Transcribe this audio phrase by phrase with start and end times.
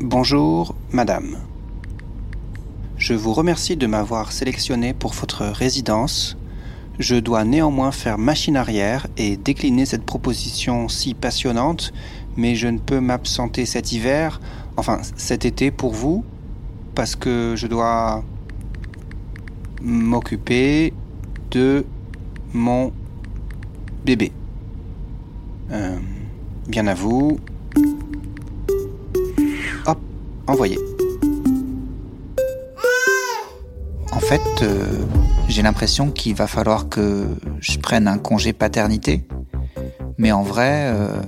[0.00, 1.38] Bonjour, madame.
[2.98, 6.36] Je vous remercie de m'avoir sélectionné pour votre résidence.
[7.00, 11.92] Je dois néanmoins faire machine arrière et décliner cette proposition si passionnante,
[12.36, 14.40] mais je ne peux m'absenter cet hiver,
[14.76, 16.24] enfin cet été pour vous,
[16.94, 18.22] parce que je dois
[19.82, 20.94] m'occuper
[21.50, 21.84] de
[22.52, 22.92] mon
[24.04, 24.30] bébé.
[25.72, 25.98] Euh,
[26.68, 27.40] bien à vous.
[30.48, 30.78] Envoyé.
[34.12, 34.86] En fait, euh,
[35.46, 37.26] j'ai l'impression qu'il va falloir que
[37.60, 39.28] je prenne un congé paternité.
[40.16, 41.20] Mais en vrai, euh,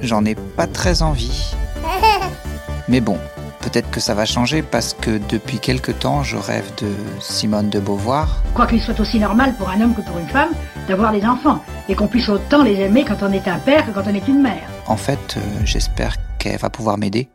[0.00, 1.56] j'en ai pas très envie.
[2.88, 3.18] Mais bon,
[3.60, 6.88] peut-être que ça va changer parce que depuis quelque temps, je rêve de
[7.20, 8.44] Simone de Beauvoir.
[8.54, 10.50] Quoi qu'il soit aussi normal pour un homme que pour une femme
[10.86, 13.90] d'avoir des enfants et qu'on puisse autant les aimer quand on est un père que
[13.90, 14.68] quand on est une mère.
[14.86, 17.28] En fait, euh, j'espère qu'elle va pouvoir m'aider.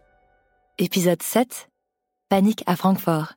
[0.80, 1.70] Épisode 7
[2.29, 3.34] Panique à Francfort.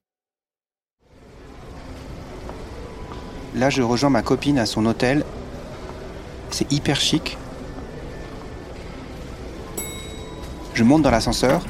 [3.55, 5.23] Là, je rejoins ma copine à son hôtel.
[6.51, 7.37] C'est hyper chic.
[10.73, 11.63] Je monte dans l'ascenseur.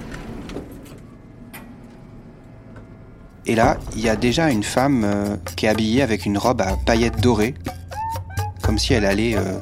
[3.46, 6.60] Et là, il y a déjà une femme euh, qui est habillée avec une robe
[6.60, 7.56] à paillettes dorées,
[8.62, 9.58] comme si elle allait euh,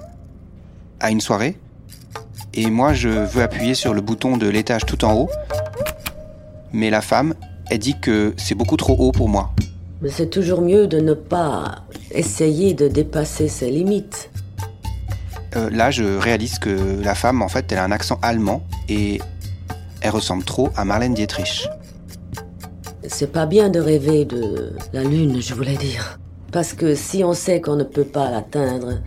[1.01, 1.59] à une soirée.
[2.53, 5.31] Et moi, je veux appuyer sur le bouton de l'étage tout en haut.
[6.75, 7.35] Mais la femme,
[7.71, 9.55] elle dit que c'est beaucoup trop haut pour moi.
[10.03, 14.29] Mais c'est toujours mieux de ne pas essayer de dépasser ses limites.
[15.55, 19.21] Euh, là, je réalise que la femme, en fait, elle a un accent allemand et
[20.01, 21.69] elle ressemble trop à Marlène Dietrich.
[23.07, 26.19] C'est pas bien de rêver de la lune, je voulais dire.
[26.51, 28.99] Parce que si on sait qu'on ne peut pas l'atteindre,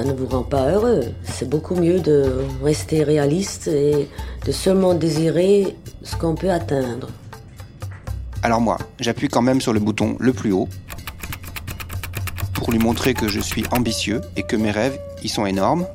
[0.00, 1.02] ça ne vous rend pas heureux.
[1.24, 4.08] C'est beaucoup mieux de rester réaliste et
[4.46, 7.08] de seulement désirer ce qu'on peut atteindre.
[8.42, 10.68] Alors moi, j'appuie quand même sur le bouton le plus haut
[12.54, 15.86] pour lui montrer que je suis ambitieux et que mes rêves, ils sont énormes.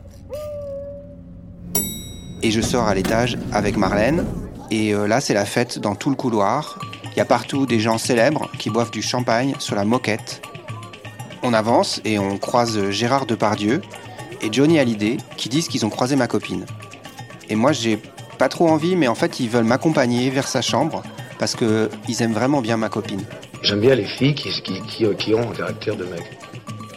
[2.43, 4.23] Et je sors à l'étage avec Marlène.
[4.69, 6.77] Et euh, là, c'est la fête dans tout le couloir.
[7.13, 10.43] Il y a partout des gens célèbres qui boivent du champagne sur la moquette.
[11.47, 13.79] On avance et on croise Gérard Depardieu
[14.41, 16.65] et Johnny Hallyday qui disent qu'ils ont croisé ma copine.
[17.51, 18.01] Et moi, j'ai
[18.39, 21.03] pas trop envie, mais en fait, ils veulent m'accompagner vers sa chambre
[21.37, 23.21] parce qu'ils aiment vraiment bien ma copine.
[23.61, 26.23] J'aime bien les filles qui, qui, qui, qui ont un caractère de mec.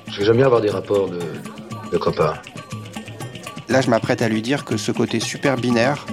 [0.06, 1.20] Parce que j'aime bien avoir des rapports de,
[1.92, 2.32] de copains.
[3.68, 6.06] Là, je m'apprête à lui dire que ce côté super binaire,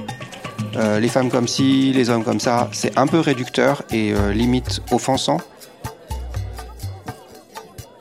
[0.75, 4.33] euh, les femmes comme ci, les hommes comme ça, c'est un peu réducteur et euh,
[4.33, 5.37] limite offensant.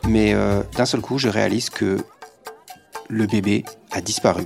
[0.08, 1.98] Mais euh, d'un seul coup, je réalise que
[3.08, 4.44] le bébé a disparu.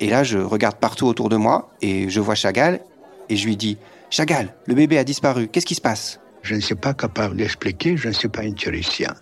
[0.00, 2.80] Et là, je regarde partout autour de moi et je vois Chagall
[3.28, 3.78] et je lui dis
[4.10, 6.20] Chagall, le bébé a disparu, qu'est-ce qui se passe?
[6.42, 9.14] Je ne suis pas capable d'expliquer, je ne suis pas un théoricien.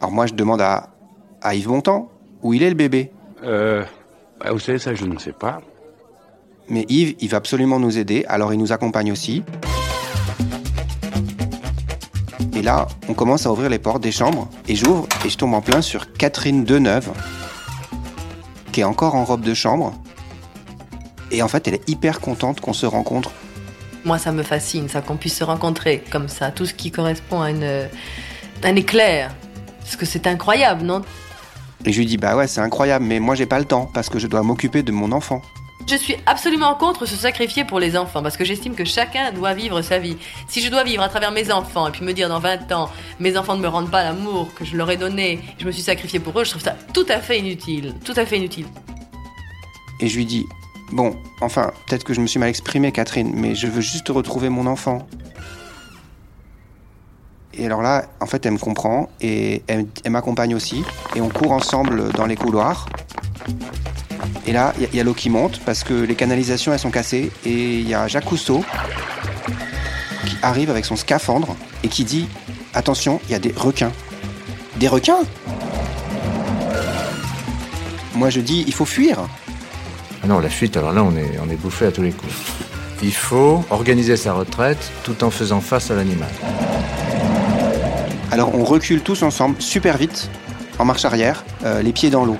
[0.00, 0.88] Alors moi, je demande à,
[1.42, 2.10] à Yves Montand
[2.42, 3.12] où il est le bébé.
[3.44, 3.84] Euh,
[4.40, 5.60] bah, vous savez, ça, je ne sais pas.
[6.68, 9.42] Mais Yves, il va absolument nous aider, alors il nous accompagne aussi.
[12.62, 15.52] Et là, on commence à ouvrir les portes des chambres, et j'ouvre, et je tombe
[15.52, 17.10] en plein sur Catherine Deneuve,
[18.70, 19.92] qui est encore en robe de chambre.
[21.32, 23.32] Et en fait, elle est hyper contente qu'on se rencontre.
[24.04, 27.40] Moi, ça me fascine, ça, qu'on puisse se rencontrer comme ça, tout ce qui correspond
[27.40, 27.88] à une,
[28.62, 29.34] un éclair.
[29.80, 31.02] Parce que c'est incroyable, non?
[31.84, 34.08] Et je lui dis, bah ouais, c'est incroyable, mais moi j'ai pas le temps, parce
[34.08, 35.42] que je dois m'occuper de mon enfant.
[35.86, 39.52] Je suis absolument contre se sacrifier pour les enfants parce que j'estime que chacun doit
[39.54, 40.16] vivre sa vie.
[40.48, 42.90] Si je dois vivre à travers mes enfants et puis me dire dans 20 ans,
[43.18, 45.82] mes enfants ne me rendent pas l'amour que je leur ai donné, je me suis
[45.82, 47.94] sacrifié pour eux, je trouve ça tout à fait inutile.
[48.04, 48.66] Tout à fait inutile.
[50.00, 50.46] Et je lui dis,
[50.92, 54.48] bon, enfin, peut-être que je me suis mal exprimé, Catherine, mais je veux juste retrouver
[54.48, 55.06] mon enfant.
[57.54, 60.84] Et alors là, en fait, elle me comprend et elle, elle m'accompagne aussi.
[61.14, 62.86] Et on court ensemble dans les couloirs.
[64.46, 66.90] Et là, il y, y, a l'eau qui monte parce que les canalisations, elles sont
[66.90, 67.30] cassées.
[67.44, 68.64] Et il y a Jacques Cousteau
[70.26, 72.28] qui arrive avec son scaphandre et qui dit
[72.74, 73.92] Attention, il y a des requins.
[74.76, 75.20] Des requins?
[78.14, 79.18] Moi, je dis Il faut fuir.
[80.22, 82.32] Ah non, la fuite, alors là, on est, on est bouffé à tous les coups.
[83.02, 86.30] Il faut organiser sa retraite tout en faisant face à l'animal.
[88.30, 90.30] Alors, on recule tous ensemble, super vite,
[90.78, 92.38] en marche arrière, euh, les pieds dans l'eau.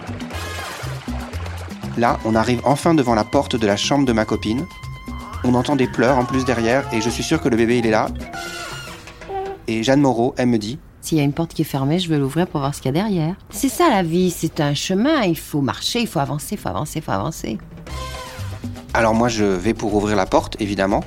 [1.99, 4.67] Là, on arrive enfin devant la porte de la chambre de ma copine.
[5.45, 7.87] On entend des pleurs en plus derrière et je suis sûr que le bébé il
[7.87, 8.09] est là.
[9.69, 12.09] Et Jeanne Moreau, elle me dit S'il y a une porte qui est fermée, je
[12.09, 13.35] vais l'ouvrir pour voir ce qu'il y a derrière.
[13.51, 16.69] C'est ça la vie, c'est un chemin, il faut marcher, il faut avancer, il faut
[16.69, 17.59] avancer, il faut avancer.
[18.95, 21.03] Alors moi je vais pour ouvrir la porte, évidemment.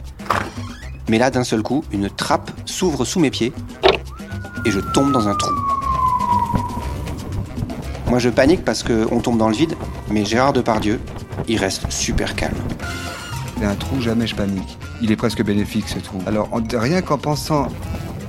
[1.08, 3.54] Mais là, d'un seul coup, une trappe s'ouvre sous mes pieds
[4.66, 5.54] et je tombe dans un trou.
[8.10, 9.76] Moi je panique parce qu'on tombe dans le vide,
[10.10, 11.00] mais Gérard Depardieu,
[11.48, 12.56] il reste super calme.
[13.58, 14.78] Il y a un trou, jamais je panique.
[15.02, 16.20] Il est presque bénéfique ce trou.
[16.28, 17.68] Alors en- rien qu'en pensant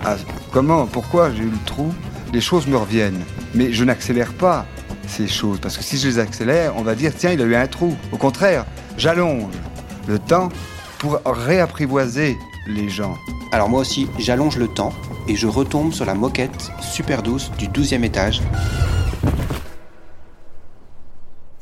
[0.05, 0.17] à
[0.53, 1.93] comment, pourquoi j'ai eu le trou,
[2.33, 3.23] les choses me reviennent.
[3.55, 4.67] Mais je n'accélère pas
[5.07, 7.55] ces choses, parce que si je les accélère, on va dire tiens, il a eu
[7.55, 7.95] un trou.
[8.13, 8.65] Au contraire,
[8.97, 9.53] j'allonge
[10.09, 10.49] le temps
[10.99, 12.37] pour réapprivoiser
[12.67, 13.15] les gens.
[13.53, 14.93] Alors moi aussi, j'allonge le temps
[15.29, 18.43] et je retombe sur la moquette super douce du 12e étage.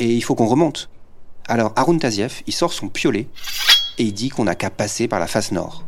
[0.05, 0.91] Et il faut qu'on remonte.
[1.49, 3.27] Alors Arun Taziev, il sort son piolet
[3.97, 5.83] et il dit qu'on n'a qu'à passer par la face nord.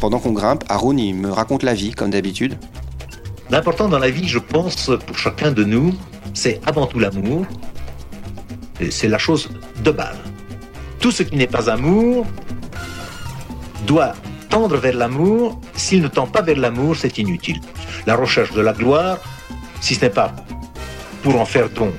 [0.00, 2.56] Pendant qu'on grimpe, Arun, il me raconte la vie, comme d'habitude.
[3.50, 5.92] L'important dans la vie, je pense, pour chacun de nous,
[6.32, 7.44] c'est avant tout l'amour.
[8.90, 9.50] C'est la chose
[9.84, 10.16] de base.
[11.00, 12.24] Tout ce qui n'est pas amour
[13.86, 14.14] doit
[14.48, 15.60] tendre vers l'amour.
[15.74, 17.60] S'il ne tend pas vers l'amour, c'est inutile.
[18.06, 19.18] La recherche de la gloire,
[19.82, 20.32] si ce n'est pas
[21.22, 21.92] pour en faire don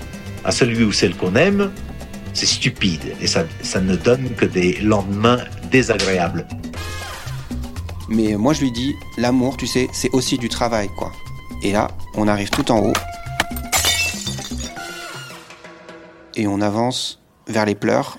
[0.44, 1.72] à celui ou celle qu'on aime,
[2.34, 3.46] c'est stupide et ça,
[3.81, 5.40] ne donne que des lendemains
[5.72, 6.48] désagréables.
[8.10, 11.12] Mais moi je lui dis, l'amour, tu sais, c'est aussi du travail, quoi.
[11.62, 12.94] Et là, on arrive tout en haut.
[16.36, 18.18] Et on avance vers les pleurs.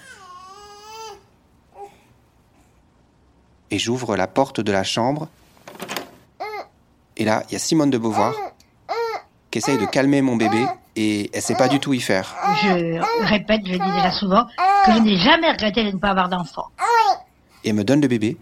[3.70, 5.28] Et j'ouvre la porte de la chambre.
[7.16, 8.34] Et là, il y a Simone de Beauvoir
[9.50, 10.64] qui essaye de calmer mon bébé
[10.96, 12.34] et elle sait pas du tout y faire.
[12.62, 14.46] Je répète, je le dis déjà souvent,
[14.86, 16.66] que je n'ai jamais regretté de ne pas avoir d'enfant.
[17.64, 18.36] Et elle me donne le bébé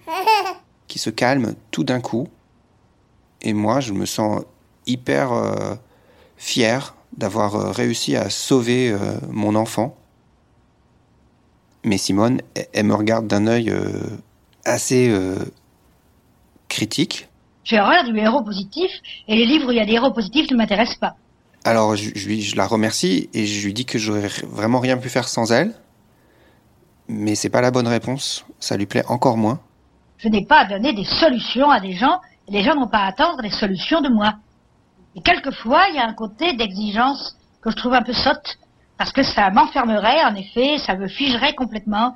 [0.88, 2.28] qui se calme tout d'un coup.
[3.40, 4.42] Et moi, je me sens
[4.86, 5.74] hyper euh,
[6.36, 8.98] fier d'avoir euh, réussi à sauver euh,
[9.30, 9.96] mon enfant.
[11.84, 13.88] Mais Simone, elle, elle me regarde d'un œil euh,
[14.64, 15.12] assez
[16.68, 17.28] critique.
[17.64, 18.90] J'ai horreur du héros positif,
[19.26, 21.16] et les livres où il y a des héros positifs ne m'intéressent pas.
[21.64, 24.96] Alors je, je lui- je la remercie et je lui dis que j'aurais vraiment rien
[24.96, 25.74] pu faire sans elle.
[27.08, 28.44] Mais c'est pas la bonne réponse.
[28.58, 29.60] Ça lui plaît encore moins.
[30.18, 33.00] Je n'ai pas à donner des solutions à des gens, et les gens n'ont pas
[33.00, 34.34] à attendre des solutions de moi.
[35.16, 38.56] Et quelquefois, il y a un côté d'exigence que je trouve un peu sotte,
[38.98, 42.14] parce que ça m'enfermerait, en effet, ça me figerait complètement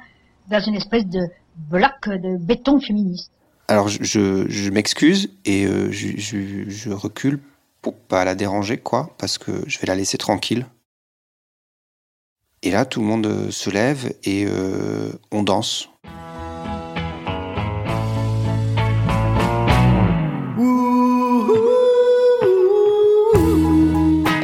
[0.48, 1.20] dans une espèce de
[1.56, 3.32] bloc de béton féministe.
[3.69, 7.40] Alors je, m'excuse et euh, je recule
[7.86, 10.66] pour pas la déranger, quoi, parce que je vais la laisser tranquille.
[12.62, 15.88] Et là, tout le monde euh, se lève et euh, on danse.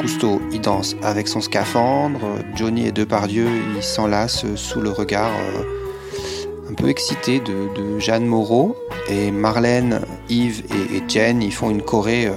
[0.01, 2.21] Cousteau, il danse avec son scaphandre.
[2.55, 8.77] Johnny et Depardieu, ils s'enlacent sous le regard euh, un peu excité de, Jeanne Moreau.
[9.09, 12.35] Et Marlène, Yves et, et Jen, ils font une choré euh,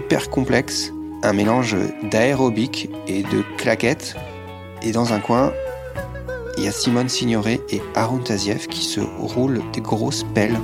[0.00, 0.92] hyper complexe.
[1.22, 1.76] Un mélange
[2.10, 4.14] d'aérobic et de claquettes.
[4.82, 5.52] Et dans un coin,
[6.56, 10.58] il y a Simone Signoret et Aaron Taziev qui se roulent des grosses pelles.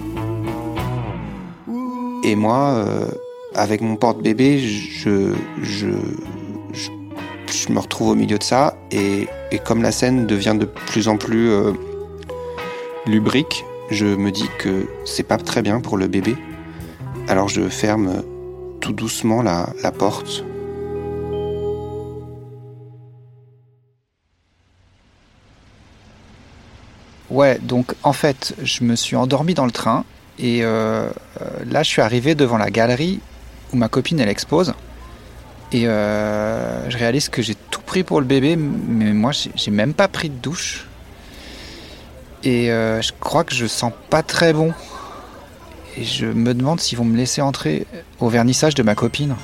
[2.24, 3.08] Et moi, euh,
[3.54, 5.88] avec mon porte-bébé, je, je,
[7.68, 8.78] me retrouve au milieu de ça.
[8.90, 11.72] Et, et comme la scène devient de plus en plus euh,
[13.06, 16.36] lubrique, je me dis que c'est pas très bien pour le bébé.
[17.28, 18.22] Alors je ferme
[18.93, 20.44] doucement la, porte.
[27.31, 30.05] Ouais, donc en fait, je me suis endormi dans le train
[30.38, 31.08] et euh,
[31.40, 33.20] euh, là, je suis arrivé devant la galerie
[33.72, 34.74] où ma copine elle expose
[35.72, 39.94] et euh, je réalise que j'ai tout pris pour le bébé, mais moi, j'ai même
[39.94, 40.86] pas pris de douche
[42.44, 44.72] et je crois que je sens pas très bon
[45.96, 47.86] et je me demande s'ils vont me laisser entrer
[48.20, 49.36] au vernissage de ma copine.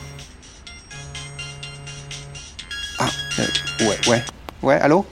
[2.99, 4.25] Ah, euh, ouais, ouais.
[4.63, 5.05] Ouais, allô?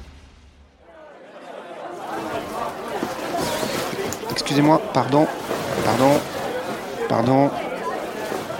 [4.30, 5.26] Excusez-moi, pardon,
[5.84, 6.20] pardon,
[7.08, 7.50] pardon.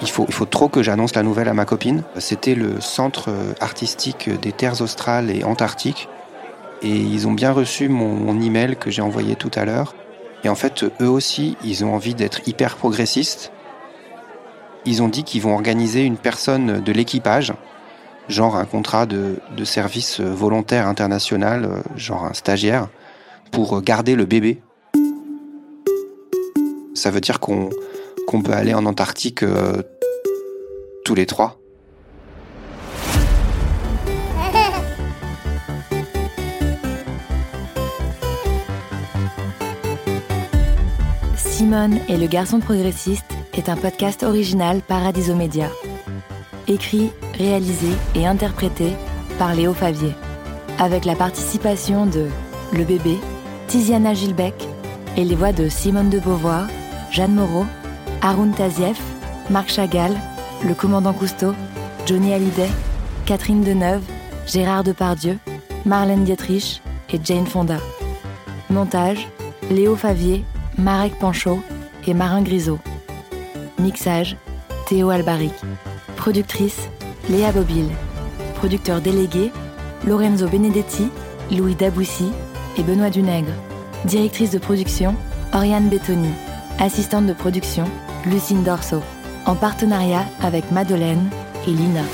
[0.03, 2.05] Il faut, il faut trop que j'annonce la nouvelle à ma copine.
[2.17, 6.09] C'était le centre artistique des terres australes et antarctiques.
[6.83, 9.95] Et ils ont bien reçu mon email que j'ai envoyé tout à l'heure.
[10.45, 13.53] Et en fait, eux aussi, ils ont envie d'être hyper progressistes.
[14.87, 17.53] Ils ont dit qu'ils vont organiser une personne de l'équipage,
[18.29, 22.89] genre un contrat de, de service volontaire international, genre un stagiaire,
[23.53, 24.63] pour garder le bébé.
[26.95, 27.71] Ça veut dire qu'on
[28.31, 29.83] qu'on peut aller en Antarctique euh,
[31.05, 31.59] tous les trois.
[41.61, 45.69] Simone et le garçon progressiste est un podcast original Paradiso Média.
[46.67, 48.93] Écrit, réalisé et interprété
[49.39, 50.15] par Léo Favier.
[50.79, 52.29] Avec la participation de
[52.73, 53.19] Le Bébé,
[53.67, 54.55] Tiziana Gilbec
[55.19, 56.67] et les voix de Simone de Beauvoir,
[57.11, 57.67] Jeanne Moreau,
[58.23, 58.99] Haroun Tazieff,
[59.51, 60.17] Marc Chagall,
[60.67, 61.53] le commandant Cousteau,
[62.07, 62.71] Johnny Hallyday,
[63.27, 64.05] Catherine Deneuve,
[64.47, 65.37] Gérard Depardieu,
[65.85, 66.81] Marlène Dietrich
[67.13, 67.77] et Jane Fonda.
[68.71, 69.29] Montage
[69.71, 70.43] Léo Favier,
[70.81, 71.61] Marek Panchaud
[72.07, 72.79] et Marin Grisot.
[73.79, 74.37] Mixage
[74.89, 75.53] Théo Albaric.
[76.17, 76.89] Productrice
[77.29, 77.87] Léa Bobil.
[78.55, 79.53] Producteur délégué
[80.07, 81.09] Lorenzo Benedetti,
[81.51, 82.31] Louis Daboussi
[82.79, 83.53] et Benoît Dunègre.
[84.07, 85.15] Directrice de production
[85.53, 86.31] Oriane Bettoni.
[86.79, 87.85] Assistante de production
[88.27, 89.03] Lucine Dorso.
[89.45, 91.29] En partenariat avec Madeleine
[91.67, 92.05] et Lina.